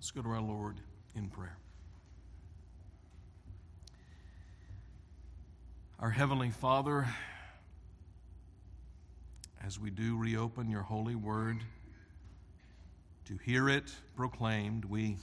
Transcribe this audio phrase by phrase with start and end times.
[0.00, 0.76] Let's go to our Lord
[1.14, 1.58] in prayer.
[5.98, 7.06] Our Heavenly Father,
[9.62, 11.58] as we do reopen your holy word
[13.26, 15.18] to hear it proclaimed, we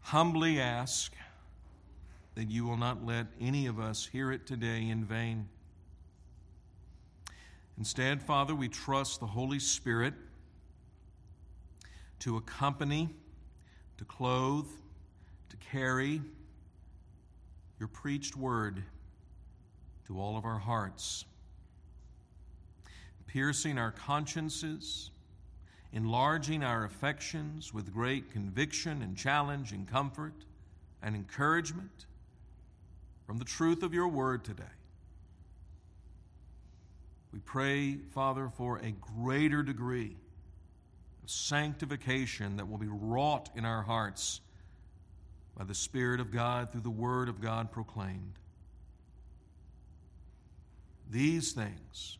[0.00, 1.12] humbly ask
[2.36, 5.46] that you will not let any of us hear it today in vain.
[7.76, 10.14] Instead, Father, we trust the Holy Spirit
[12.20, 13.10] to accompany,
[13.98, 14.68] to clothe,
[15.50, 16.22] to carry
[17.78, 18.82] your preached word
[20.06, 21.24] to all of our hearts,
[23.26, 25.10] piercing our consciences,
[25.92, 30.34] enlarging our affections with great conviction and challenge and comfort
[31.02, 32.06] and encouragement
[33.26, 34.64] from the truth of your word today.
[37.32, 40.16] We pray, Father, for a greater degree
[41.28, 44.40] sanctification that will be wrought in our hearts
[45.56, 48.38] by the Spirit of God through the Word of God proclaimed.
[51.10, 52.18] These things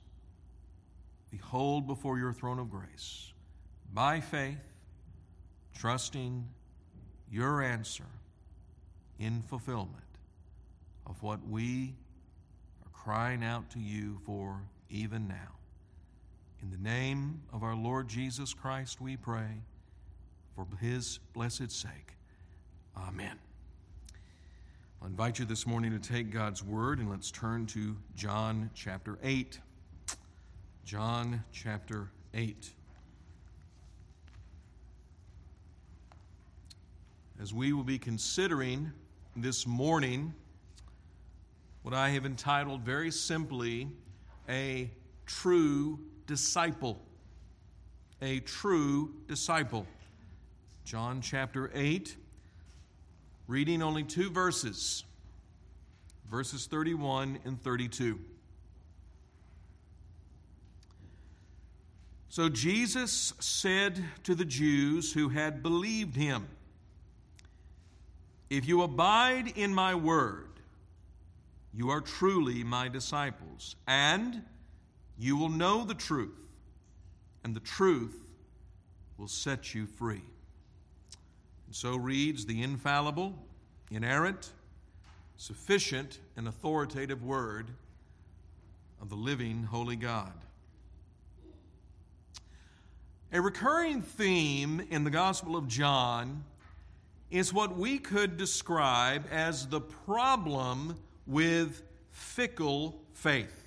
[1.33, 3.33] we hold before your throne of grace
[3.93, 4.59] by faith,
[5.75, 6.47] trusting
[7.31, 8.05] your answer
[9.19, 9.93] in fulfillment
[11.07, 11.95] of what we
[12.85, 15.58] are crying out to you for even now.
[16.61, 19.63] In the name of our Lord Jesus Christ, we pray
[20.57, 22.17] for his blessed sake.
[22.97, 23.39] Amen.
[25.01, 29.21] I invite you this morning to take God's word and let's turn to John chapter
[29.23, 29.61] 8.
[30.85, 32.71] John chapter 8.
[37.41, 38.91] As we will be considering
[39.37, 40.35] this morning
[41.83, 43.87] what I have entitled very simply
[44.49, 44.91] a
[45.25, 47.01] true disciple.
[48.23, 49.87] A true disciple.
[50.85, 52.17] John chapter 8,
[53.49, 55.05] reading only two verses,
[56.31, 58.21] verses 31 and 32.
[62.29, 66.47] So Jesus said to the Jews who had believed him,
[68.49, 70.61] If you abide in my word,
[71.73, 74.43] you are truly my disciples, and
[75.19, 76.39] you will know the truth,
[77.45, 78.25] and the truth
[79.17, 80.23] will set you free.
[81.67, 83.35] And so reads the infallible,
[83.91, 84.53] inerrant,
[85.37, 87.71] sufficient, and authoritative word
[89.03, 90.33] of the living holy God.
[93.33, 96.45] A recurring theme in the Gospel of John
[97.31, 100.97] is what we could describe as the problem
[101.27, 103.58] with fickle faith.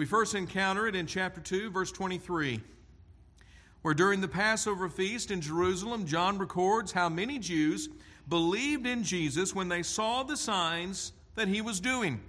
[0.00, 2.62] We first encounter it in chapter 2, verse 23,
[3.82, 7.90] where during the Passover feast in Jerusalem, John records how many Jews
[8.26, 12.22] believed in Jesus when they saw the signs that he was doing.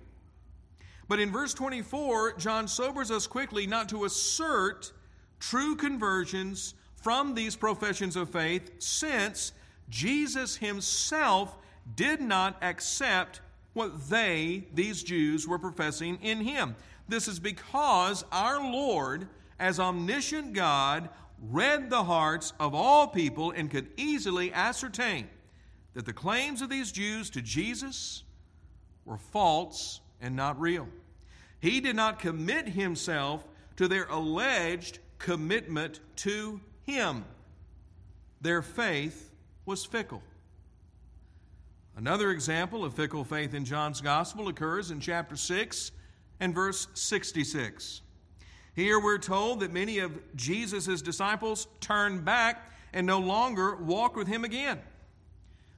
[1.07, 4.91] But in verse 24, John sobers us quickly not to assert
[5.39, 9.53] true conversions from these professions of faith, since
[9.87, 11.57] Jesus himself
[11.95, 13.39] did not accept
[13.71, 16.75] what they, these Jews, were professing in him.
[17.11, 19.27] This is because our Lord,
[19.59, 21.09] as omniscient God,
[21.41, 25.27] read the hearts of all people and could easily ascertain
[25.93, 28.23] that the claims of these Jews to Jesus
[29.03, 30.87] were false and not real.
[31.59, 33.45] He did not commit himself
[33.75, 37.25] to their alleged commitment to him.
[38.39, 39.33] Their faith
[39.65, 40.23] was fickle.
[41.97, 45.91] Another example of fickle faith in John's gospel occurs in chapter 6
[46.41, 48.01] and verse 66.
[48.73, 54.27] Here we're told that many of Jesus' disciples turned back and no longer walked with
[54.27, 54.79] him again.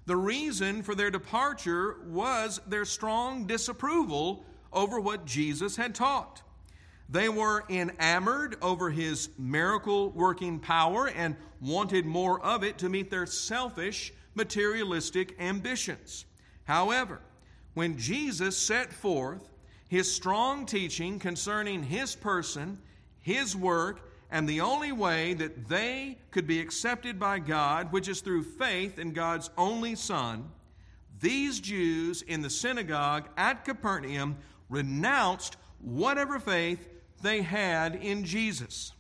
[0.06, 6.42] The reason for their departure was their strong disapproval over what Jesus had taught.
[7.10, 13.12] They were enamored over his miracle working power and wanted more of it to meet
[13.12, 16.26] their selfish materialistic ambitions.
[16.64, 17.20] However,
[17.74, 19.53] when Jesus set forth
[19.94, 22.80] his strong teaching concerning his person,
[23.22, 28.22] his work, and the only way that they could be accepted by God, which is
[28.22, 30.50] through faith in God's only Son,
[31.20, 34.38] these Jews in the synagogue at Capernaum
[34.68, 36.90] renounced whatever faith
[37.22, 38.94] they had in Jesus.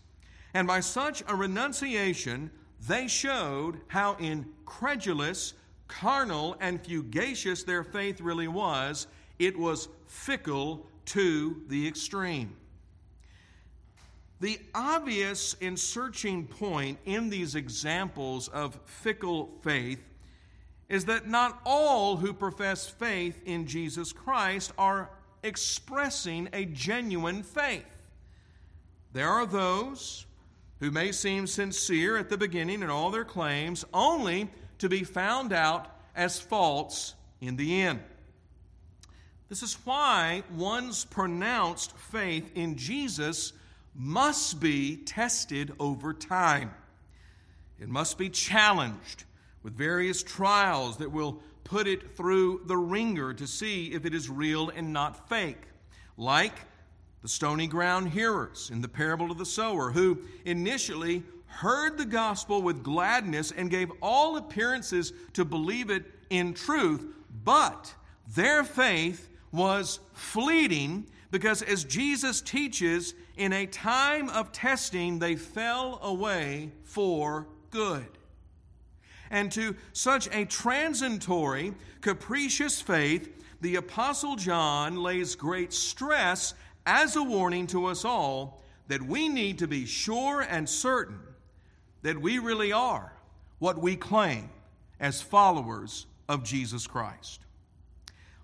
[0.53, 2.51] And by such a renunciation,
[2.87, 5.55] they showed how incredulous,
[5.87, 9.07] carnal, and fugacious their faith really was.
[9.39, 12.56] It was fickle to the extreme.
[14.39, 20.03] The obvious and searching point in these examples of fickle faith
[20.89, 25.09] is that not all who profess faith in Jesus Christ are
[25.44, 27.86] expressing a genuine faith.
[29.13, 30.25] There are those
[30.79, 35.53] who may seem sincere at the beginning in all their claims, only to be found
[35.53, 38.01] out as false in the end.
[39.49, 43.53] This is why one's pronounced faith in Jesus
[43.95, 46.71] must be tested over time.
[47.79, 49.25] It must be challenged
[49.61, 54.29] with various trials that will put it through the wringer to see if it is
[54.29, 55.61] real and not fake.
[56.17, 56.55] Like
[57.21, 62.61] the stony ground hearers in the parable of the sower, who initially heard the gospel
[62.61, 67.05] with gladness and gave all appearances to believe it in truth,
[67.43, 67.93] but
[68.35, 76.00] their faith was fleeting because, as Jesus teaches, in a time of testing, they fell
[76.03, 78.05] away for good.
[79.31, 83.29] And to such a transitory, capricious faith,
[83.61, 86.53] the Apostle John lays great stress
[86.85, 91.19] as a warning to us all that we need to be sure and certain
[92.01, 93.13] that we really are
[93.59, 94.50] what we claim
[95.00, 97.39] as followers of Jesus Christ.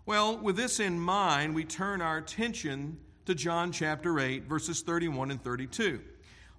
[0.09, 2.97] Well, with this in mind, we turn our attention
[3.27, 6.01] to John chapter 8, verses 31 and 32,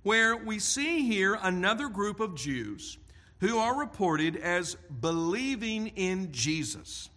[0.04, 2.96] where we see here another group of Jews
[3.40, 7.10] who are reported as believing in Jesus.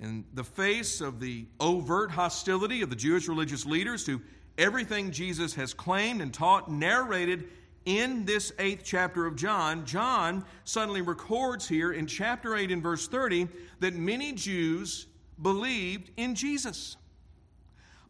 [0.00, 4.22] In the face of the overt hostility of the Jewish religious leaders to
[4.56, 7.48] everything Jesus has claimed and taught, narrated
[7.86, 13.08] in this eighth chapter of John, John suddenly records here in chapter 8 and verse
[13.08, 13.48] 30
[13.80, 15.08] that many Jews
[15.40, 16.96] believed in Jesus.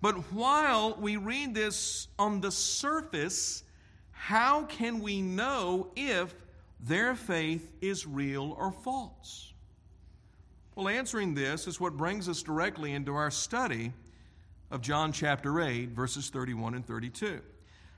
[0.01, 3.65] But while we read this on the surface,
[4.11, 6.35] how can we know if
[6.81, 9.53] their faith is real or false?
[10.75, 13.93] Well, answering this is what brings us directly into our study
[14.71, 17.41] of John chapter 8, verses 31 and 32.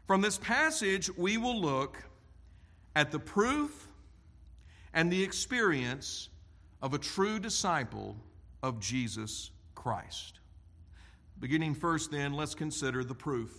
[0.06, 2.04] From this passage, we will look
[2.94, 3.88] at the proof
[4.92, 6.28] and the experience
[6.82, 8.16] of a true disciple
[8.62, 10.40] of Jesus Christ.
[11.38, 13.52] Beginning first, then, let's consider the proof.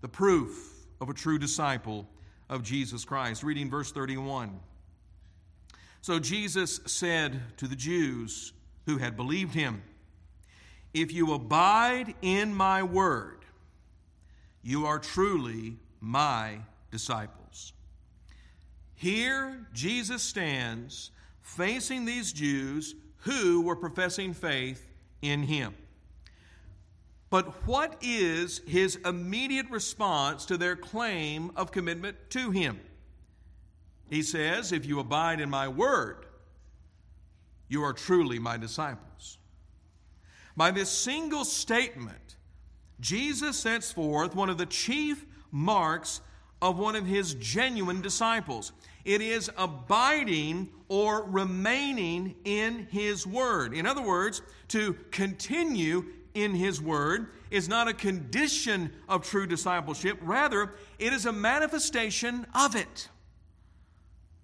[0.00, 2.08] The proof of a true disciple
[2.48, 3.42] of Jesus Christ.
[3.42, 4.60] Reading verse 31.
[6.00, 8.52] So Jesus said to the Jews
[8.86, 9.82] who had believed him,
[10.94, 13.44] If you abide in my word,
[14.62, 16.60] you are truly my
[16.90, 17.72] disciples.
[18.94, 21.10] Here, Jesus stands
[21.42, 24.86] facing these Jews who were professing faith
[25.22, 25.74] in him.
[27.30, 32.80] But what is his immediate response to their claim of commitment to him?
[34.08, 36.24] He says, If you abide in my word,
[37.68, 39.38] you are truly my disciples.
[40.56, 42.36] By this single statement,
[43.00, 46.20] Jesus sets forth one of the chief marks
[46.60, 48.72] of one of his genuine disciples.
[49.08, 53.72] It is abiding or remaining in his word.
[53.72, 60.18] In other words, to continue in his word is not a condition of true discipleship,
[60.20, 63.08] rather, it is a manifestation of it.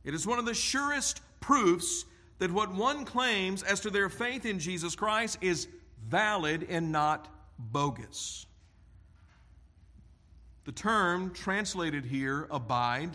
[0.03, 2.07] It is one of the surest proofs
[2.39, 5.69] that what one claims as to their faith in Jesus Christ is
[6.09, 7.29] valid and not
[7.59, 8.47] bogus.
[10.65, 13.11] The term translated here, abide,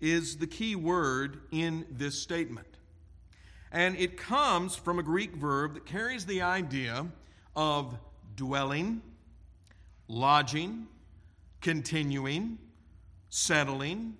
[0.00, 2.66] is the key word in this statement.
[3.70, 7.06] And it comes from a Greek verb that carries the idea
[7.54, 7.98] of
[8.34, 9.02] dwelling,
[10.06, 10.86] lodging,
[11.60, 12.58] continuing,
[13.28, 14.16] settling,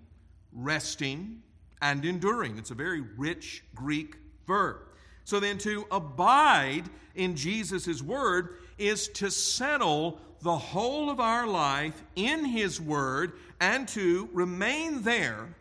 [0.52, 1.42] resting,
[1.80, 2.58] and enduring.
[2.58, 4.16] It's a very rich Greek
[4.46, 4.78] verb.
[5.24, 12.02] So then, to abide in Jesus' word is to settle the whole of our life
[12.16, 15.54] in His word and to remain there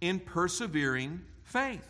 [0.00, 1.86] in persevering faith.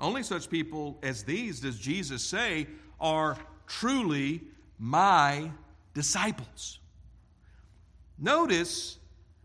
[0.00, 2.66] Only such people as these does Jesus say
[3.00, 4.40] are truly
[4.78, 5.50] my
[5.94, 6.78] disciples.
[8.18, 8.98] Notice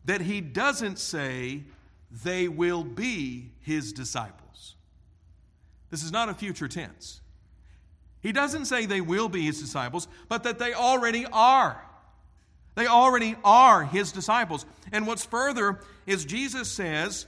[0.06, 1.64] that he doesn't say
[2.24, 4.76] they will be his disciples.
[5.90, 7.22] This is not a future tense.
[8.22, 11.82] He doesn't say they will be his disciples, but that they already are.
[12.76, 14.66] They already are his disciples.
[14.92, 17.26] And what's further is Jesus says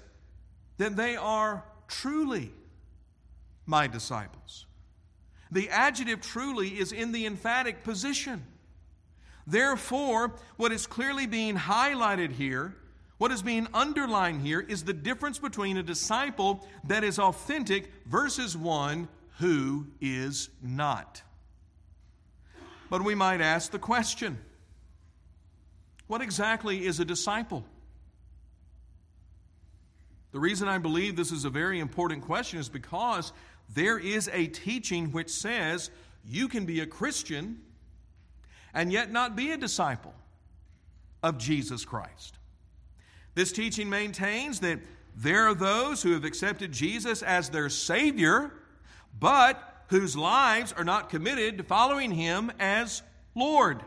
[0.77, 2.51] that they are truly
[3.65, 4.65] my disciples.
[5.51, 8.43] The adjective truly is in the emphatic position.
[9.45, 12.75] Therefore, what is clearly being highlighted here,
[13.17, 18.57] what is being underlined here, is the difference between a disciple that is authentic versus
[18.57, 19.07] one
[19.39, 21.21] who is not.
[22.89, 24.37] But we might ask the question
[26.07, 27.65] what exactly is a disciple?
[30.37, 33.33] The reason I believe this is a very important question is because
[33.73, 35.89] there is a teaching which says
[36.23, 37.59] you can be a Christian
[38.71, 40.13] and yet not be a disciple
[41.23, 42.35] of Jesus Christ.
[43.33, 44.79] This teaching maintains that
[45.15, 48.51] there are those who have accepted Jesus as their Savior,
[49.19, 53.01] but whose lives are not committed to following Him as
[53.33, 53.81] Lord.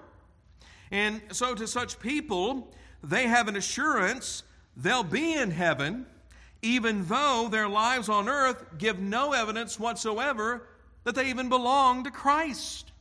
[0.90, 4.42] And so, to such people, they have an assurance
[4.76, 6.06] they'll be in heaven,
[6.62, 10.66] even though their lives on earth give no evidence whatsoever
[11.04, 12.92] that they even belong to Christ.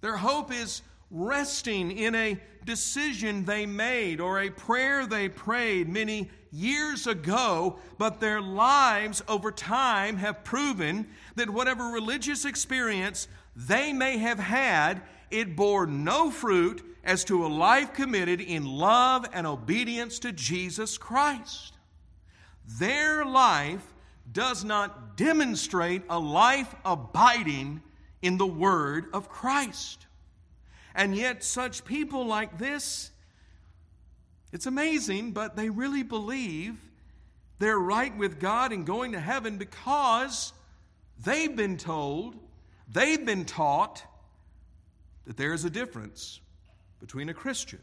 [0.00, 6.30] Their hope is resting in a decision they made or a prayer they prayed many
[6.52, 14.18] years ago, but their lives over time have proven that whatever religious experience they may
[14.18, 20.18] have had, it bore no fruit as to a life committed in love and obedience
[20.20, 21.74] to Jesus Christ.
[22.66, 23.84] Their life
[24.30, 27.82] does not demonstrate a life abiding
[28.22, 30.06] in the Word of Christ.
[30.94, 33.10] And yet, such people like this,
[34.52, 36.76] it's amazing, but they really believe
[37.58, 40.52] they're right with God and going to heaven because
[41.24, 42.34] they've been told,
[42.90, 44.02] they've been taught
[45.26, 46.40] that there is a difference
[46.98, 47.80] between a Christian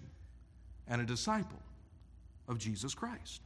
[0.88, 1.62] and a disciple
[2.48, 3.42] of Jesus Christ.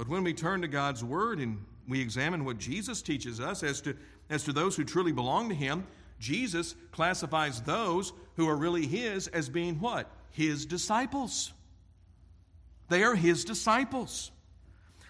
[0.00, 3.82] But when we turn to God's Word and we examine what Jesus teaches us as
[3.82, 3.94] to,
[4.30, 5.86] as to those who truly belong to Him,
[6.18, 10.10] Jesus classifies those who are really His as being what?
[10.30, 11.52] His disciples.
[12.88, 14.30] They are His disciples.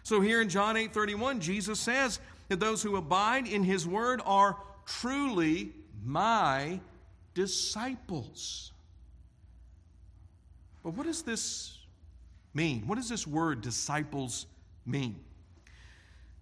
[0.02, 2.18] So here in John 8 31, Jesus says
[2.48, 4.56] that those who abide in His Word are
[4.86, 5.70] truly
[6.04, 6.80] my
[7.34, 8.72] disciples.
[10.82, 11.78] But what does this
[12.52, 12.88] mean?
[12.88, 14.46] What does this word disciples
[14.86, 15.20] mean?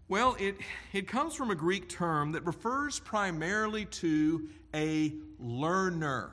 [0.09, 0.57] Well, it,
[0.93, 6.31] it comes from a Greek term that refers primarily to a learner.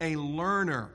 [0.00, 0.90] A learner.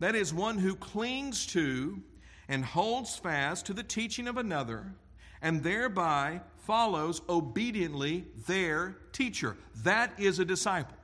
[0.00, 2.02] That is one who clings to
[2.48, 4.92] and holds fast to the teaching of another
[5.40, 9.56] and thereby follows obediently their teacher.
[9.82, 10.96] That is a disciple.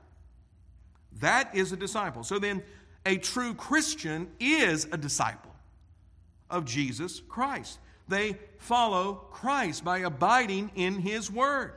[1.19, 2.23] That is a disciple.
[2.23, 2.63] So then,
[3.05, 5.46] a true Christian is a disciple
[6.49, 7.79] of Jesus Christ.
[8.07, 11.73] They follow Christ by abiding in His Word.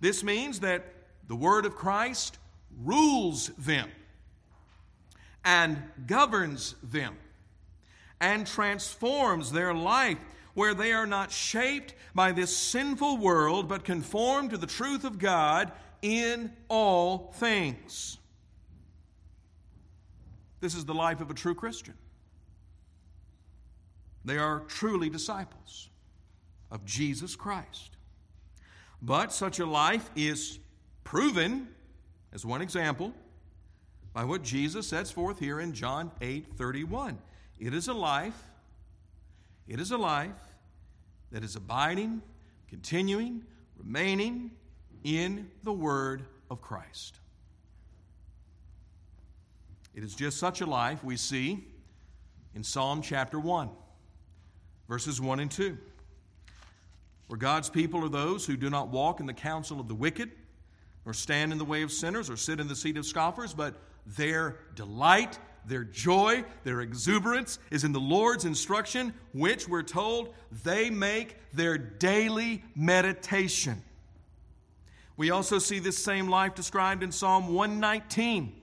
[0.00, 0.86] This means that
[1.26, 2.38] the Word of Christ
[2.82, 3.90] rules them
[5.44, 7.16] and governs them
[8.20, 10.18] and transforms their life
[10.54, 15.18] where they are not shaped by this sinful world but conformed to the truth of
[15.18, 15.70] God
[16.02, 18.18] in all things.
[20.60, 21.94] This is the life of a true Christian.
[24.28, 25.88] They are truly disciples
[26.70, 27.96] of Jesus Christ.
[29.00, 30.58] But such a life is
[31.02, 31.68] proven,
[32.34, 33.14] as one example,
[34.12, 37.16] by what Jesus sets forth here in John 8 31.
[37.58, 38.38] It is a life,
[39.66, 40.30] it is a life
[41.32, 42.20] that is abiding,
[42.68, 43.44] continuing,
[43.78, 44.50] remaining
[45.04, 47.18] in the Word of Christ.
[49.94, 51.64] It is just such a life we see
[52.54, 53.70] in Psalm chapter 1
[54.88, 55.76] verses 1 and 2.
[57.28, 60.30] Where God's people are those who do not walk in the counsel of the wicked,
[61.04, 63.74] nor stand in the way of sinners, or sit in the seat of scoffers, but
[64.06, 70.88] their delight, their joy, their exuberance is in the Lord's instruction, which we're told they
[70.88, 73.82] make their daily meditation.
[75.18, 78.54] We also see this same life described in Psalm 119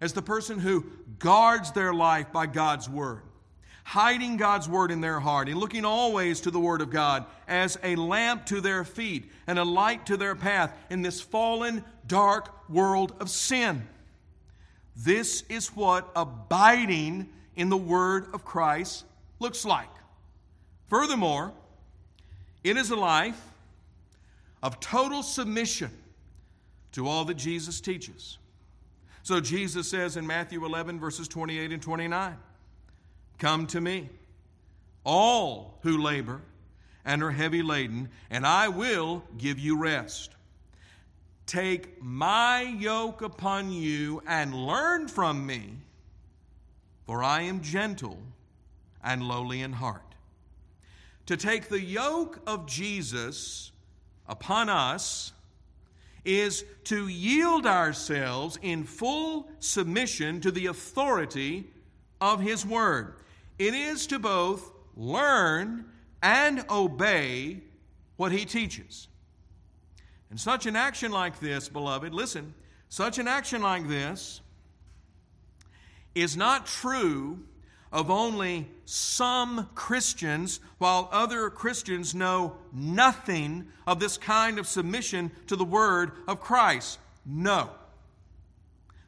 [0.00, 0.86] as the person who
[1.18, 3.22] guards their life by God's word
[3.84, 7.78] hiding God's word in their heart and looking always to the word of God as
[7.82, 12.68] a lamp to their feet and a light to their path in this fallen, dark
[12.68, 13.86] world of sin.
[14.96, 19.04] This is what abiding in the word of Christ
[19.38, 19.88] looks like.
[20.86, 21.52] Furthermore,
[22.62, 23.40] it is a life
[24.62, 25.90] of total submission
[26.92, 28.38] to all that Jesus teaches.
[29.22, 32.36] So Jesus says in Matthew 11, verses 28 and 29.
[33.38, 34.08] Come to me,
[35.04, 36.40] all who labor
[37.04, 40.34] and are heavy laden, and I will give you rest.
[41.46, 45.76] Take my yoke upon you and learn from me,
[47.04, 48.18] for I am gentle
[49.02, 50.14] and lowly in heart.
[51.26, 53.72] To take the yoke of Jesus
[54.26, 55.32] upon us
[56.24, 61.66] is to yield ourselves in full submission to the authority
[62.20, 63.16] of His Word.
[63.58, 65.86] It is to both learn
[66.22, 67.60] and obey
[68.16, 69.08] what He teaches.
[70.30, 72.54] And such an action like this, beloved, listen,
[72.88, 74.40] such an action like this
[76.14, 77.40] is not true
[77.92, 85.54] of only some Christians, while other Christians know nothing of this kind of submission to
[85.54, 86.98] the Word of Christ.
[87.24, 87.70] No.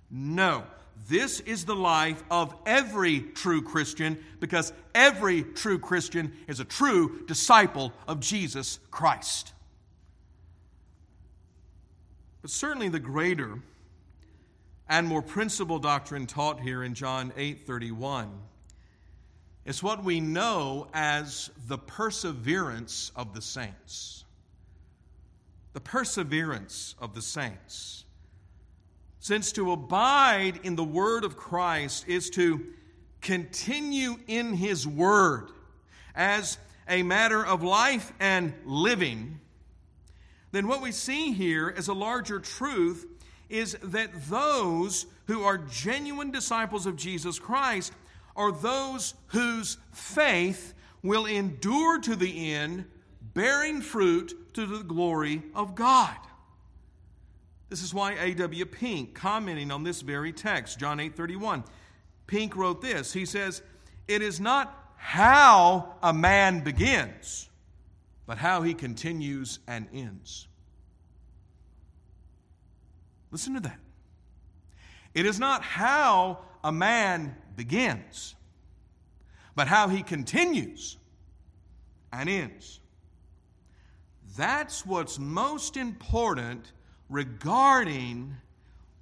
[0.08, 0.64] No.
[1.08, 7.24] This is the life of every true Christian because every true Christian is a true
[7.26, 9.52] disciple of Jesus Christ.
[12.42, 13.60] But certainly the greater
[14.88, 18.30] and more principal doctrine taught here in John 8:31
[19.64, 24.24] is what we know as the perseverance of the saints.
[25.72, 28.05] The perseverance of the saints.
[29.26, 32.64] Since to abide in the word of Christ is to
[33.21, 35.49] continue in his word
[36.14, 39.40] as a matter of life and living,
[40.52, 43.04] then what we see here as a larger truth
[43.49, 47.92] is that those who are genuine disciples of Jesus Christ
[48.37, 52.85] are those whose faith will endure to the end,
[53.35, 56.14] bearing fruit to the glory of God.
[57.68, 58.66] This is why A.W.
[58.66, 61.64] Pink, commenting on this very text, John 8 31,
[62.26, 63.12] Pink wrote this.
[63.12, 63.62] He says,
[64.06, 67.49] It is not how a man begins,
[68.26, 70.46] but how he continues and ends.
[73.30, 73.78] Listen to that.
[75.14, 78.35] It is not how a man begins,
[79.54, 80.99] but how he continues
[82.12, 82.80] and ends.
[84.36, 86.73] That's what's most important
[87.08, 88.36] regarding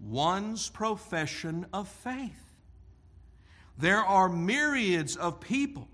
[0.01, 2.45] one's profession of faith.
[3.79, 5.89] There are myriads of people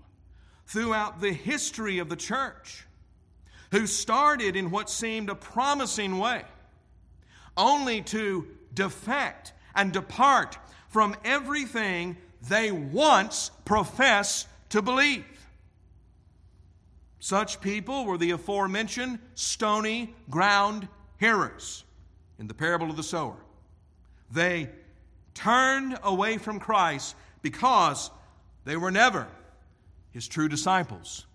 [0.65, 2.85] throughout the history of the church
[3.71, 6.43] who started in what seemed a promising way,
[7.55, 10.57] only to defect and depart
[10.89, 12.17] from everything
[12.49, 15.25] they once professed to believe.
[17.19, 21.85] Such people were the aforementioned stony ground hearers
[22.41, 23.37] in the parable of the sower.
[24.31, 24.67] They
[25.35, 28.09] turned away from Christ because
[28.65, 29.27] they were never
[30.09, 31.27] his true disciples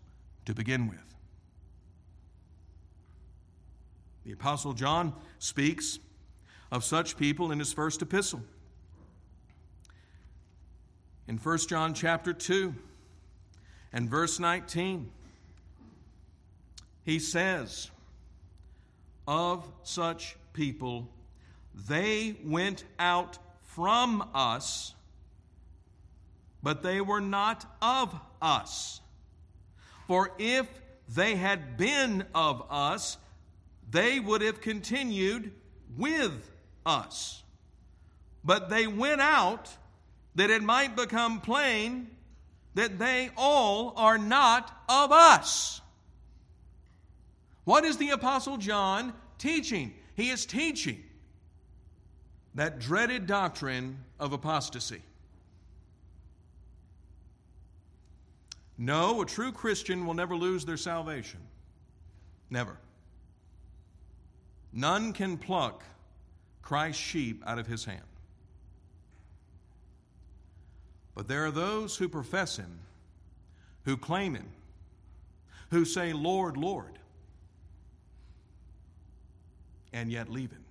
[0.47, 0.99] to begin with.
[4.25, 6.01] The Apostle John speaks
[6.73, 8.42] of such people in his first epistle.
[11.29, 12.75] In 1 John chapter 2
[13.92, 15.09] and verse 19,
[17.05, 17.92] he says,
[19.29, 21.09] Of such people,
[21.88, 24.95] they went out from us,
[26.62, 29.01] but they were not of us.
[30.09, 30.66] For if
[31.14, 33.19] they had been of us,
[33.90, 35.53] they would have continued
[35.97, 36.51] with
[36.85, 37.42] us.
[38.42, 39.69] But they went out
[40.35, 42.09] that it might become plain
[42.75, 45.81] that they all are not of us.
[47.64, 49.95] What is the Apostle John teaching?
[50.17, 51.05] He is teaching
[52.55, 55.03] that dreaded doctrine of apostasy.
[58.79, 61.41] No, a true Christian will never lose their salvation.
[62.49, 62.79] Never.
[64.73, 65.85] None can pluck
[66.63, 68.01] Christ's sheep out of his hand.
[71.15, 72.79] But there are those who profess him,
[73.85, 74.49] who claim him,
[75.71, 76.99] who say, Lord, Lord,
[79.97, 80.65] and yet leave him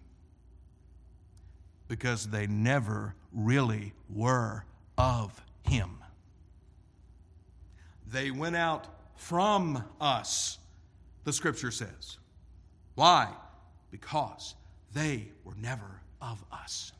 [1.88, 4.64] because they never really were
[5.00, 5.98] of him.
[8.12, 8.86] They went out
[9.16, 10.60] from us,
[11.24, 12.20] the scripture says.
[12.94, 13.30] Why?
[13.90, 14.54] Because
[14.94, 16.92] they were never of us.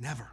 [0.00, 0.28] Never.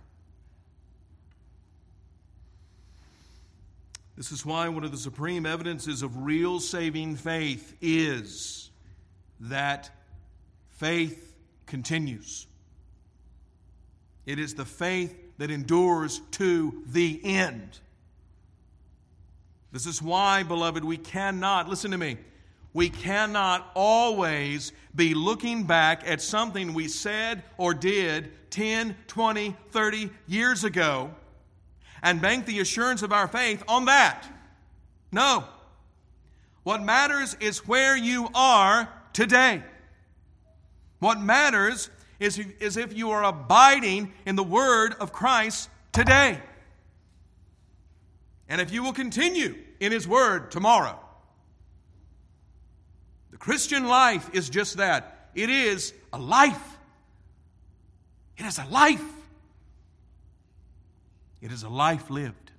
[4.17, 8.70] This is why one of the supreme evidences of real saving faith is
[9.41, 9.89] that
[10.69, 12.47] faith continues.
[14.25, 17.80] It is the faith that endures to the end.
[19.71, 22.17] This is why, beloved, we cannot, listen to me,
[22.73, 30.10] We cannot always be looking back at something we said or did 10, 20, 30
[30.27, 31.12] years ago
[32.01, 34.25] and bank the assurance of our faith on that.
[35.12, 35.43] No.
[36.63, 39.63] What matters is where you are today.
[41.00, 46.39] What matters is, is if you are abiding in the word of Christ today.
[48.47, 51.00] And if you will continue in his word tomorrow.
[53.32, 56.78] The Christian life is just that it is a life.
[58.38, 59.04] It is a life.
[61.41, 62.52] It is a life lived.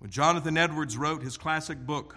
[0.00, 2.16] When Jonathan Edwards wrote his classic book,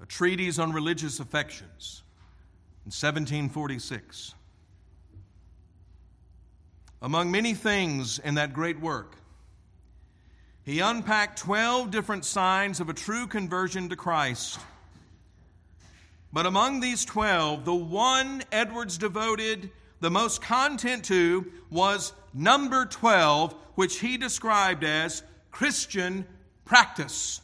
[0.00, 2.02] A Treatise on Religious Affections,
[2.84, 4.34] in 1746,
[7.02, 9.16] among many things in that great work,
[10.64, 14.58] he unpacked 12 different signs of a true conversion to Christ.
[16.32, 23.54] But among these 12, the one Edwards devoted the most content to was number 12,
[23.76, 26.26] which he described as Christian
[26.64, 27.40] practice.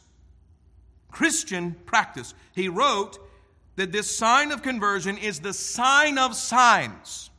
[1.13, 2.33] Christian practice.
[2.53, 3.19] He wrote
[3.75, 7.29] that this sign of conversion is the sign of signs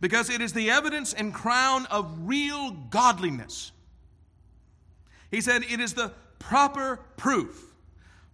[0.00, 3.72] because it is the evidence and crown of real godliness.
[5.30, 7.72] He said it is the proper proof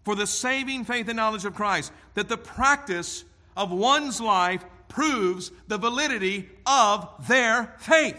[0.05, 3.25] for the saving faith and knowledge of Christ that the practice
[3.57, 8.17] of one's life proves the validity of their faith.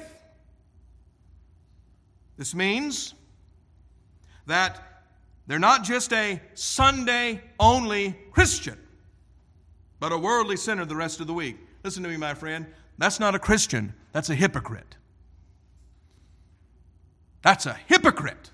[2.38, 3.14] This means
[4.46, 4.89] that
[5.50, 8.78] they're not just a Sunday only Christian,
[10.00, 11.58] but a worldly sinner the rest of the week.
[11.84, 12.68] Listen to me, my friend.
[13.00, 14.96] That's not a Christian, that's a hypocrite.
[17.42, 18.52] That's a hypocrite.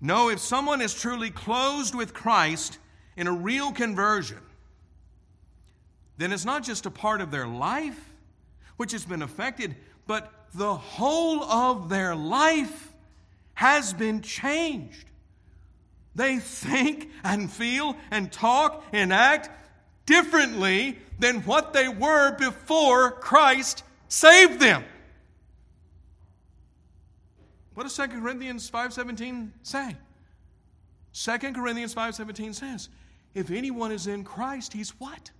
[0.00, 2.78] No, if someone is truly closed with Christ
[3.16, 4.38] in a real conversion,
[6.16, 8.12] then it's not just a part of their life
[8.76, 9.74] which has been affected,
[10.06, 12.91] but the whole of their life
[13.54, 15.06] has been changed.
[16.14, 19.50] They think and feel and talk and act
[20.06, 24.84] differently than what they were before Christ saved them.
[27.74, 29.96] What does 2 Corinthians 5:17 say?
[31.14, 32.88] 2 Corinthians 5:17 says,
[33.34, 35.30] if anyone is in Christ, he's what?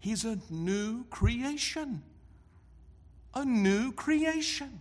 [0.00, 2.02] He's a new creation.
[3.34, 4.80] A new creation.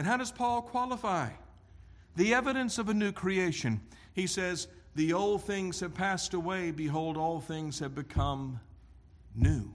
[0.00, 1.28] And how does Paul qualify
[2.16, 3.82] the evidence of a new creation?
[4.14, 6.70] He says, The old things have passed away.
[6.70, 8.60] Behold, all things have become
[9.34, 9.70] new.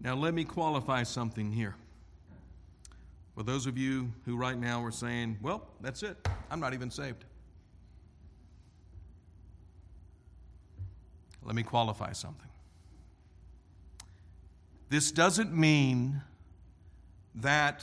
[0.00, 1.76] Now, let me qualify something here.
[3.36, 6.16] For those of you who right now are saying, well, that's it,
[6.50, 7.24] I'm not even saved.
[11.44, 12.48] Let me qualify something.
[14.94, 16.22] This doesn't mean
[17.34, 17.82] that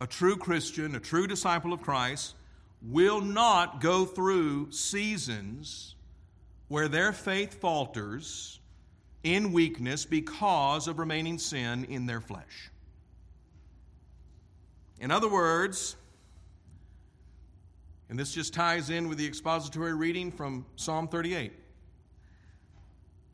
[0.00, 2.34] a true Christian, a true disciple of Christ,
[2.80, 5.96] will not go through seasons
[6.68, 8.58] where their faith falters
[9.22, 12.70] in weakness because of remaining sin in their flesh.
[14.98, 15.94] In other words,
[18.08, 21.52] and this just ties in with the expository reading from Psalm 38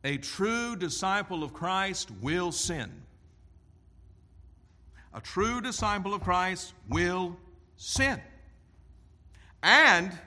[0.07, 2.89] a true disciple of Christ will sin.
[5.13, 7.35] A true disciple of Christ will
[7.75, 8.21] sin.
[9.61, 10.17] And,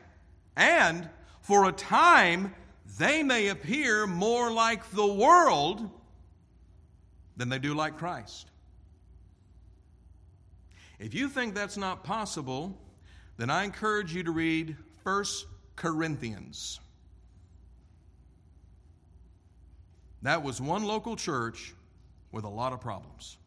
[0.54, 1.08] and
[1.40, 2.54] for a time,
[2.98, 5.88] they may appear more like the world
[7.38, 8.50] than they do like Christ.
[10.98, 12.76] If you think that's not possible,
[13.38, 15.24] then I encourage you to read 1
[15.74, 16.80] Corinthians.
[20.22, 21.74] That was one local church
[22.32, 23.38] with a lot of problems.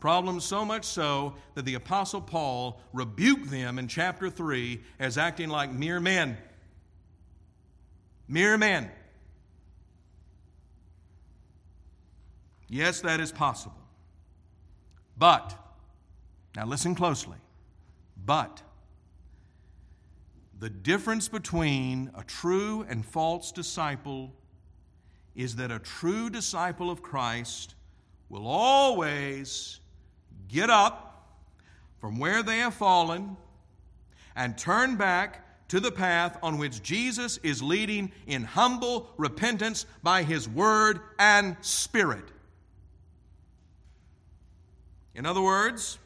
[0.00, 5.48] Problems so much so that the Apostle Paul rebuked them in chapter 3 as acting
[5.48, 6.38] like mere men.
[8.28, 8.90] Mere men.
[12.68, 13.74] Yes, that is possible.
[15.16, 15.56] But,
[16.54, 17.38] now listen closely,
[18.24, 18.62] but
[20.58, 24.32] the difference between a true and false disciple
[25.36, 27.74] is that a true disciple of Christ
[28.28, 29.78] will always
[30.48, 31.38] get up
[32.00, 33.36] from where they have fallen
[34.34, 40.22] and turn back to the path on which Jesus is leading in humble repentance by
[40.22, 42.24] his word and spirit.
[45.14, 45.98] In other words,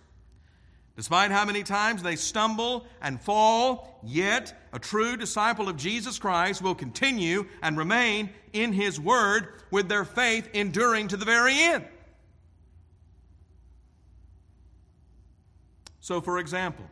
[1.02, 6.62] despite how many times they stumble and fall, yet a true disciple of Jesus Christ
[6.62, 11.84] will continue and remain in his word with their faith enduring to the very end.
[15.98, 16.84] So, for example,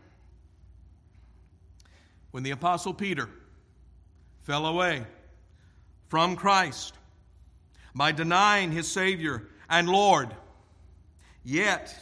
[2.33, 3.29] when the Apostle Peter
[4.43, 5.07] fell away
[6.09, 6.95] from Christ
[7.95, 10.35] by denying his Savior and Lord,
[11.45, 11.95] yet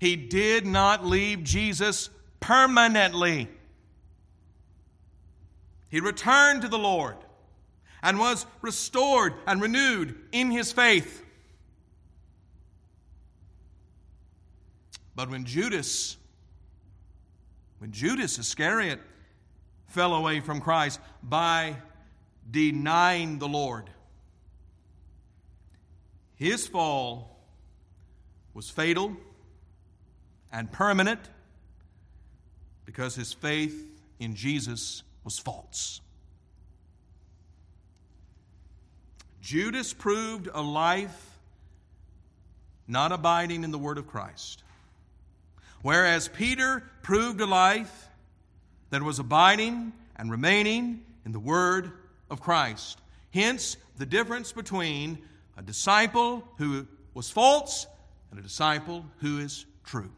[0.00, 2.08] he did not leave Jesus
[2.40, 3.48] permanently.
[5.90, 7.16] He returned to the Lord
[8.02, 11.22] and was restored and renewed in his faith.
[15.14, 16.16] But when Judas,
[17.78, 19.00] when Judas Iscariot
[19.86, 21.76] fell away from Christ by
[22.50, 23.90] denying the Lord.
[26.36, 27.38] His fall
[28.54, 29.14] was fatal
[30.52, 31.20] and permanent
[32.84, 33.86] because his faith
[34.18, 36.00] in Jesus was false.
[39.40, 41.38] Judas proved a life
[42.86, 44.62] not abiding in the Word of Christ,
[45.82, 48.08] whereas Peter proved a life
[48.90, 51.92] that was abiding and remaining in the Word
[52.28, 53.00] of Christ.
[53.32, 55.18] Hence, the difference between
[55.56, 57.86] a disciple who was false
[58.30, 60.10] and a disciple who is true.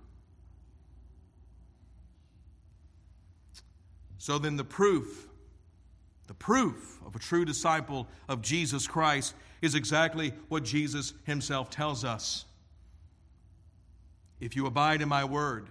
[4.23, 5.27] So then, the proof,
[6.29, 12.05] the proof of a true disciple of Jesus Christ is exactly what Jesus himself tells
[12.05, 12.45] us.
[14.39, 15.71] If you abide in my word,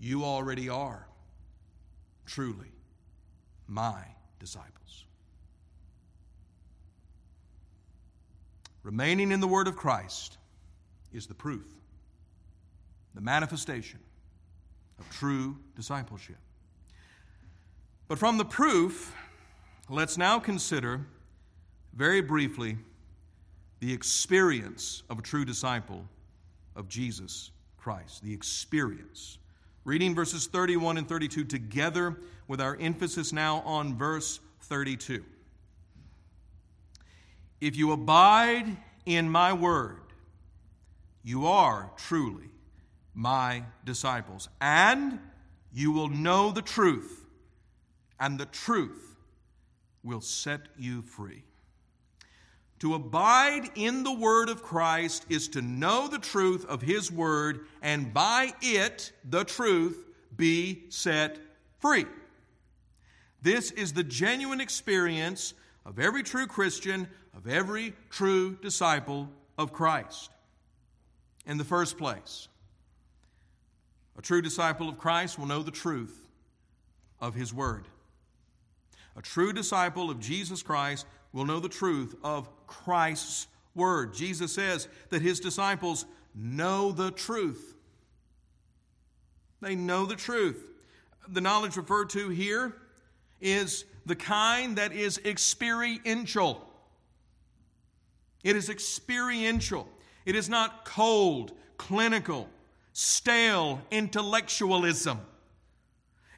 [0.00, 1.06] you already are
[2.24, 2.72] truly
[3.68, 4.02] my
[4.38, 5.04] disciples.
[8.82, 10.38] Remaining in the Word of Christ
[11.12, 11.66] is the proof,
[13.14, 14.00] the manifestation
[15.02, 16.36] of true discipleship.
[18.08, 19.14] But from the proof,
[19.88, 21.00] let's now consider
[21.94, 22.76] very briefly
[23.80, 26.04] the experience of a true disciple
[26.76, 28.22] of Jesus Christ.
[28.22, 29.38] The experience
[29.84, 35.24] Reading verses 31 and 32 together with our emphasis now on verse 32.
[37.60, 39.98] If you abide in my word,
[41.24, 42.48] you are truly
[43.14, 45.18] my disciples, and
[45.72, 47.26] you will know the truth,
[48.18, 49.16] and the truth
[50.02, 51.44] will set you free.
[52.80, 57.66] To abide in the word of Christ is to know the truth of his word
[57.80, 60.04] and by it, the truth,
[60.36, 61.38] be set
[61.78, 62.06] free.
[63.40, 65.54] This is the genuine experience
[65.86, 70.30] of every true Christian, of every true disciple of Christ.
[71.46, 72.48] In the first place,
[74.22, 76.28] a true disciple of Christ will know the truth
[77.20, 77.88] of his word.
[79.16, 84.14] A true disciple of Jesus Christ will know the truth of Christ's word.
[84.14, 86.06] Jesus says that his disciples
[86.36, 87.74] know the truth.
[89.60, 90.68] They know the truth.
[91.26, 92.76] The knowledge referred to here
[93.40, 96.64] is the kind that is experiential.
[98.44, 99.88] It is experiential.
[100.24, 102.48] It is not cold, clinical,
[102.92, 105.20] stale intellectualism.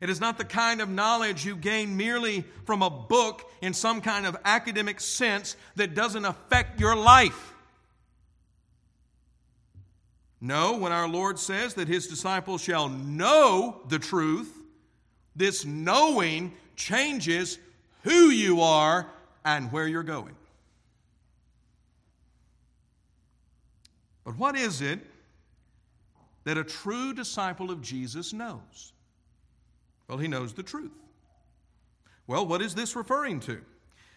[0.01, 4.01] It is not the kind of knowledge you gain merely from a book in some
[4.01, 7.55] kind of academic sense that doesn't affect your life.
[10.41, 14.53] No, when our Lord says that his disciples shall know the truth,
[15.35, 17.59] this knowing changes
[18.03, 19.09] who you are
[19.45, 20.37] and where you're going.
[24.25, 25.01] But what is it
[26.45, 28.93] that a true disciple of Jesus knows?
[30.09, 30.93] Well, he knows the truth.
[32.27, 33.61] Well, what is this referring to?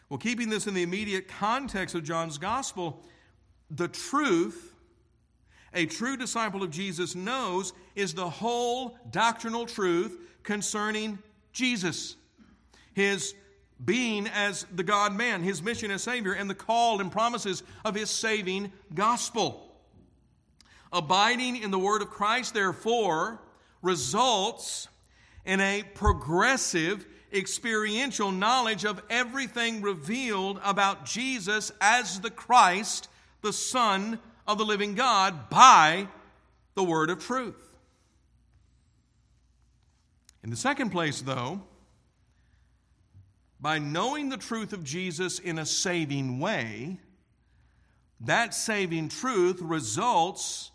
[0.09, 3.03] Well, keeping this in the immediate context of John's gospel,
[3.69, 4.73] the truth
[5.73, 11.19] a true disciple of Jesus knows is the whole doctrinal truth concerning
[11.51, 12.15] Jesus,
[12.93, 13.35] his
[13.83, 17.93] being as the God man, his mission as Savior, and the call and promises of
[17.95, 19.66] his saving gospel.
[20.91, 23.39] Abiding in the word of Christ, therefore,
[23.81, 24.87] results
[25.45, 33.09] in a progressive, experiential knowledge of everything revealed about Jesus as the Christ,
[33.41, 36.07] the Son of the living God, by
[36.75, 37.55] the word of truth.
[40.43, 41.61] In the second place, though,
[43.59, 46.99] by knowing the truth of Jesus in a saving way,
[48.21, 50.71] that saving truth results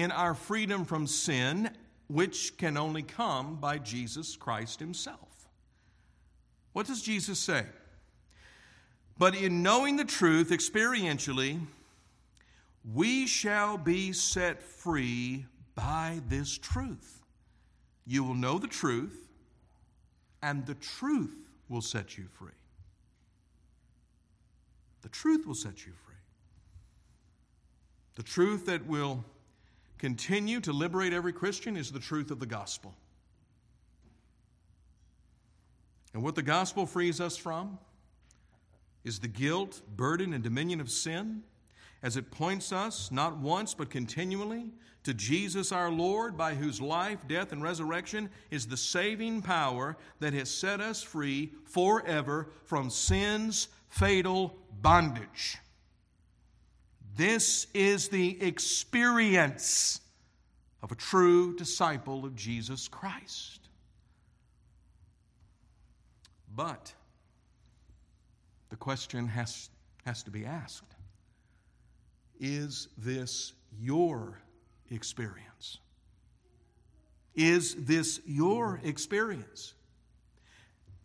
[0.00, 1.70] in our freedom from sin,
[2.06, 5.48] which can only come by Jesus Christ Himself.
[6.72, 7.64] What does Jesus say?
[9.18, 11.60] But in knowing the truth experientially,
[12.94, 17.22] we shall be set free by this truth.
[18.06, 19.28] You will know the truth,
[20.42, 21.36] and the truth
[21.68, 22.52] will set you free.
[25.02, 26.14] The truth will set you free.
[28.14, 29.24] The truth that will
[29.98, 32.94] continue to liberate every Christian is the truth of the gospel.
[36.14, 37.78] And what the gospel frees us from
[39.04, 41.42] is the guilt, burden, and dominion of sin
[42.02, 44.72] as it points us, not once but continually,
[45.04, 50.34] to Jesus our Lord, by whose life, death, and resurrection is the saving power that
[50.34, 55.58] has set us free forever from sin's fatal bondage.
[57.18, 60.00] This is the experience
[60.84, 63.58] of a true disciple of Jesus Christ.
[66.54, 66.94] But
[68.68, 69.68] the question has,
[70.06, 70.94] has to be asked
[72.38, 74.40] Is this your
[74.88, 75.78] experience?
[77.34, 79.74] Is this your experience?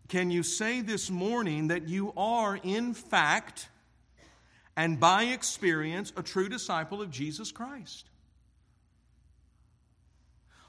[0.10, 3.70] Can you say this morning that you are, in fact,
[4.76, 8.10] and by experience, a true disciple of Jesus Christ?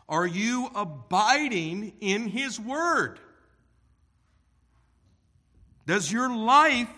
[0.08, 3.18] Are you abiding in His Word?
[5.86, 6.90] Does your life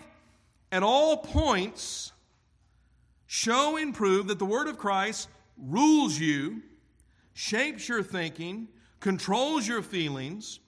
[0.71, 2.11] at all points
[3.25, 6.61] show and prove that the Word of Christ rules you,
[7.33, 8.67] shapes your thinking,
[8.99, 10.59] controls your feelings,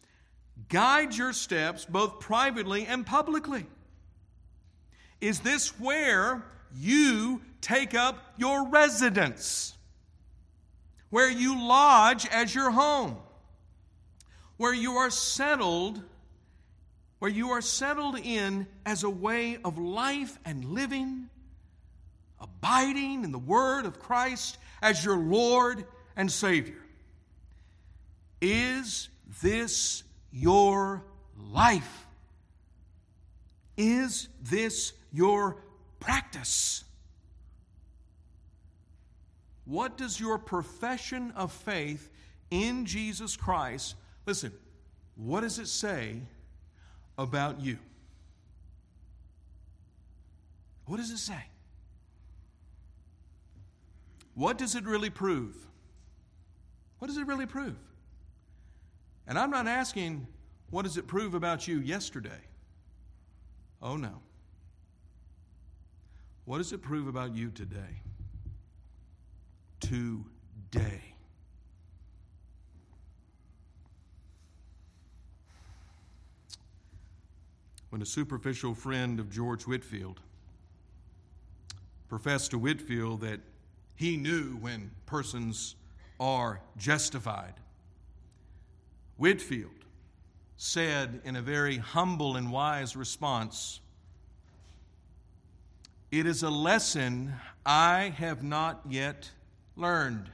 [0.69, 3.65] guides your steps both privately and publicly?
[5.21, 6.43] Is this where
[6.75, 9.73] you take up your residence?
[11.09, 13.17] Where you lodge as your home?
[14.57, 16.01] Where you are settled,
[17.19, 21.29] where you are settled in as a way of life and living,
[22.39, 26.81] abiding in the Word of Christ as your Lord and Savior?
[28.41, 29.09] Is
[29.41, 31.03] this your
[31.37, 32.07] life?
[33.77, 35.57] Is this your
[35.99, 36.83] practice?
[39.65, 42.09] What does your profession of faith
[42.51, 43.95] in Jesus Christ,
[44.25, 44.51] listen,
[45.15, 46.21] what does it say
[47.17, 47.77] about you?
[50.85, 51.43] What does it say?
[54.33, 55.55] What does it really prove?
[56.97, 57.77] What does it really prove?
[59.27, 60.25] And I'm not asking,
[60.71, 62.41] what does it prove about you yesterday?
[63.81, 64.21] Oh, no.
[66.49, 68.01] What does it prove about you today?
[69.79, 71.13] Today.
[77.91, 80.21] When a superficial friend of George Whitefield
[82.07, 83.41] professed to Whitefield that
[83.93, 85.75] he knew when persons
[86.19, 87.53] are justified,
[89.17, 89.85] Whitefield
[90.57, 93.81] said in a very humble and wise response,
[96.11, 97.33] it is a lesson
[97.65, 99.29] I have not yet
[99.75, 100.29] learned.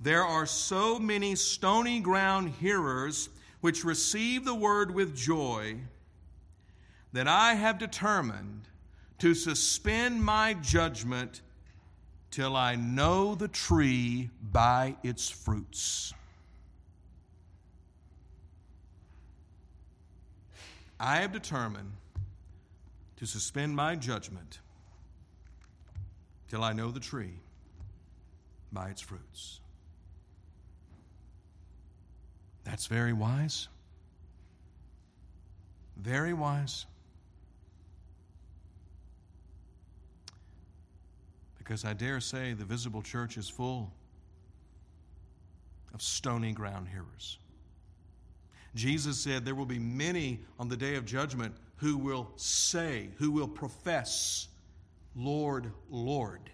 [0.00, 3.28] There are so many stony ground hearers
[3.60, 5.76] which receive the word with joy
[7.12, 8.68] that I have determined
[9.18, 11.40] to suspend my judgment
[12.30, 16.12] till I know the tree by its fruits.
[21.00, 21.92] I have determined
[23.16, 24.60] to suspend my judgment
[26.48, 27.40] till I know the tree
[28.72, 29.60] by its fruits.
[32.64, 33.68] That's very wise.
[35.96, 36.86] Very wise.
[41.58, 43.92] Because I dare say the visible church is full
[45.94, 47.38] of stony ground hearers.
[48.74, 53.30] Jesus said there will be many on the day of judgment who will say, who
[53.30, 54.48] will profess,
[55.14, 56.50] Lord, Lord,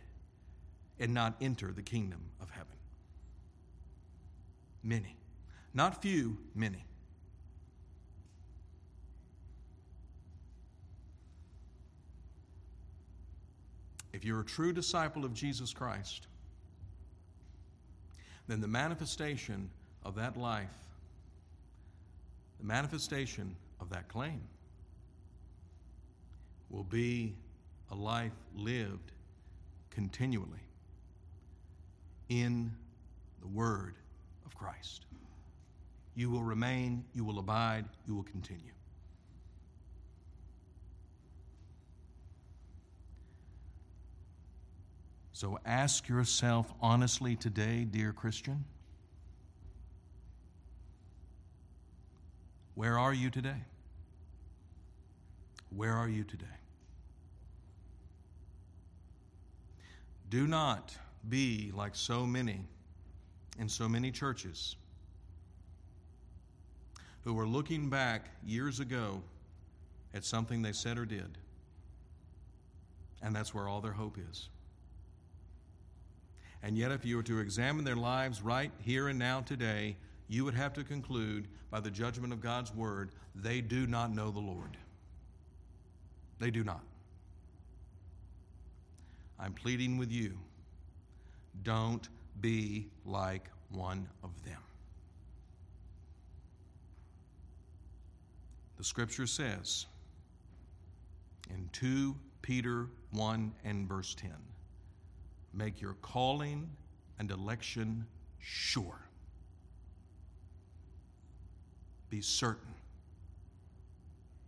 [0.99, 2.67] and not enter the kingdom of heaven.
[4.83, 5.17] Many.
[5.75, 6.85] Not few, many.
[14.13, 16.27] If you're a true disciple of Jesus Christ,
[18.47, 19.71] then the manifestation
[20.05, 20.69] of that life,
[22.61, 24.43] the manifestation of that claim,
[26.73, 27.35] will be
[27.91, 29.13] a life lived
[29.91, 30.67] continually
[32.31, 32.73] in
[33.43, 33.95] the Word
[34.47, 35.05] of Christ.
[36.15, 38.73] You will remain, you will abide, you will continue.
[45.33, 48.65] So ask yourself honestly today, dear Christian,
[52.75, 53.65] where are you today?
[55.71, 56.47] Where are you today?
[60.33, 60.97] Do not
[61.29, 62.65] be like so many
[63.59, 64.77] in so many churches
[67.21, 69.23] who are looking back years ago
[70.15, 71.37] at something they said or did,
[73.21, 74.49] and that's where all their hope is.
[76.63, 80.47] And yet, if you were to examine their lives right here and now today, you
[80.47, 84.41] would have to conclude by the judgment of God's word, they do not know the
[84.41, 84.79] Lord.
[86.39, 86.81] They do not.
[89.43, 90.39] I'm pleading with you
[91.65, 92.09] don't
[92.41, 94.61] be like one of them.
[98.79, 99.87] The scripture says
[101.51, 104.31] in 2 Peter 1 and verse 10
[105.53, 106.71] make your calling
[107.19, 108.07] and election
[108.39, 109.01] sure.
[112.11, 112.75] Be certain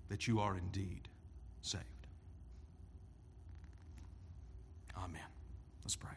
[0.09, 1.09] that you are indeed
[1.63, 1.94] saved.
[4.97, 5.21] Amen.
[5.83, 6.11] Let's pray.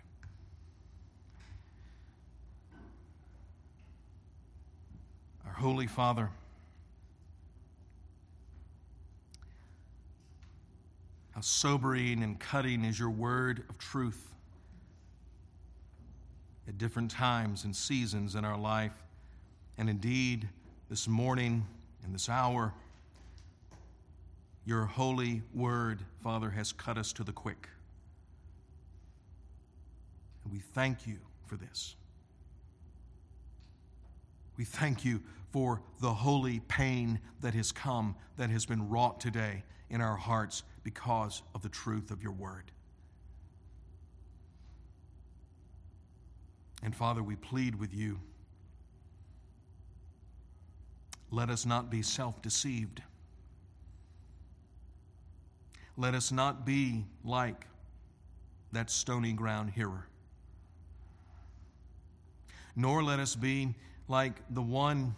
[5.46, 6.30] Our Holy Father,
[11.32, 14.34] how sobering and cutting is your word of truth
[16.68, 19.04] at different times and seasons in our life.
[19.78, 20.50] And indeed,
[20.90, 21.66] this morning
[22.04, 22.74] and this hour,
[24.66, 27.70] your holy word, Father, has cut us to the quick.
[30.48, 31.98] And we thank you for this.
[34.56, 35.22] We thank you
[35.52, 40.64] for the holy pain that has come, that has been wrought today in our hearts
[40.86, 42.72] because of the truth of your word.
[46.82, 48.18] And Father, we plead with you.
[51.30, 53.02] Let us not be self deceived.
[55.98, 57.68] Let us not be like
[58.72, 60.08] that stony ground hearer.
[62.80, 63.74] Nor let us be
[64.08, 65.16] like the one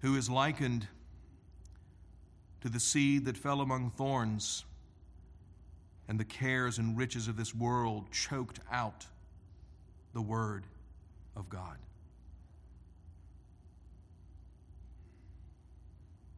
[0.00, 0.88] who is likened
[2.62, 4.64] to the seed that fell among thorns,
[6.08, 9.06] and the cares and riches of this world choked out
[10.14, 10.64] the Word
[11.36, 11.76] of God.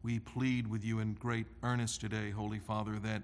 [0.03, 3.23] We plead with you in great earnest today, Holy Father, that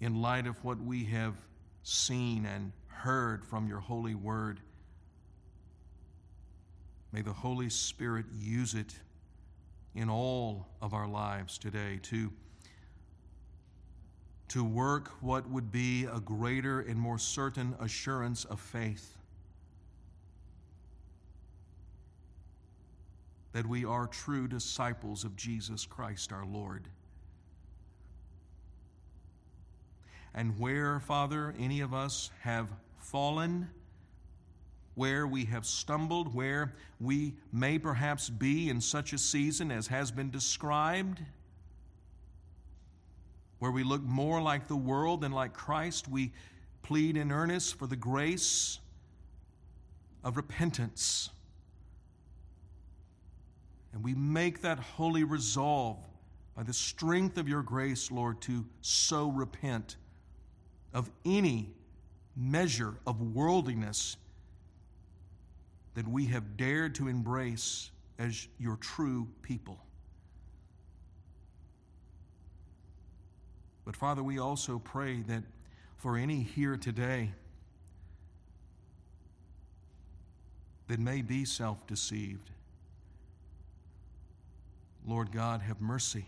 [0.00, 1.34] in light of what we have
[1.82, 4.60] seen and heard from your holy word,
[7.12, 8.94] may the Holy Spirit use it
[9.94, 12.32] in all of our lives today to
[14.48, 19.16] to work what would be a greater and more certain assurance of faith
[23.52, 26.88] that we are true disciples of Jesus Christ our Lord.
[30.34, 32.68] And where, Father, any of us have
[33.06, 33.68] fallen,
[34.94, 40.10] where we have stumbled, where we may perhaps be in such a season as has
[40.10, 41.20] been described,
[43.58, 46.32] where we look more like the world than like Christ, we
[46.82, 48.78] plead in earnest for the grace
[50.24, 51.30] of repentance.
[53.92, 55.98] And we make that holy resolve
[56.56, 59.96] by the strength of your grace, Lord, to so repent
[60.92, 61.75] of any
[62.36, 64.16] measure of worldliness
[65.94, 69.78] that we have dared to embrace as your true people.
[73.86, 75.44] But Father, we also pray that
[75.96, 77.30] for any here today
[80.88, 82.50] that may be self deceived,
[85.06, 86.26] Lord God, have mercy.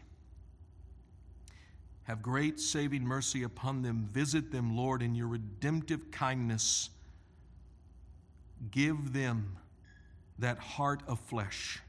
[2.08, 4.08] Have great saving mercy upon them.
[4.10, 6.88] Visit them, Lord, in your redemptive kindness.
[8.70, 9.58] Give them
[10.38, 11.80] that heart of flesh,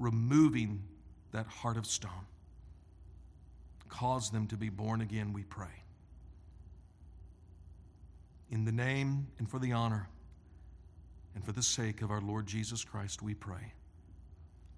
[0.00, 0.82] removing
[1.30, 2.26] that heart of stone.
[3.88, 5.84] Cause them to be born again, we pray.
[8.50, 10.08] In the name and for the honor
[11.34, 13.72] And for the sake of our Lord Jesus Christ, we pray.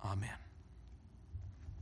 [0.04, 0.28] Amen.